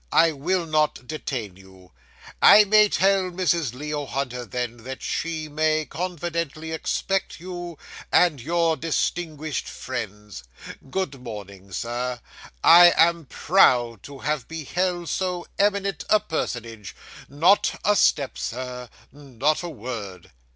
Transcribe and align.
I 0.11 0.31
will 0.31 0.65
not 0.65 1.05
detain 1.07 1.57
you. 1.57 1.91
I 2.41 2.63
may 2.63 2.89
tell 2.89 3.29
Mrs. 3.29 3.75
Leo 3.75 4.07
Hunter, 4.07 4.45
then, 4.47 4.77
that 4.77 5.03
she 5.03 5.47
may 5.47 5.85
confidently 5.85 6.71
expect 6.71 7.39
you 7.39 7.77
and 8.11 8.41
your 8.41 8.75
distinguished 8.75 9.67
friends? 9.67 10.43
Good 10.89 11.21
morning, 11.21 11.71
Sir, 11.71 12.19
I 12.63 12.91
am 12.97 13.25
proud 13.25 14.01
to 14.01 14.17
have 14.17 14.47
beheld 14.47 15.07
so 15.09 15.45
eminent 15.59 16.03
a 16.09 16.19
personage 16.19 16.95
not 17.29 17.79
a 17.85 17.95
step 17.95 18.39
sir; 18.39 18.89
not 19.13 19.61
a 19.61 19.69
word. 19.69 20.31